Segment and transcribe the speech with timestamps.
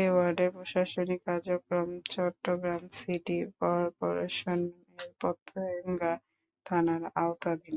[0.00, 6.12] এ ওয়ার্ডের প্রশাসনিক কার্যক্রম চট্টগ্রাম সিটি কর্পোরেশনের পতেঙ্গা
[6.66, 7.76] থানার আওতাধীন।